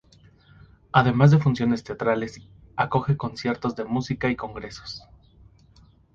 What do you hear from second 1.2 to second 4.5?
de funciones teatrales, acoge conciertos de música y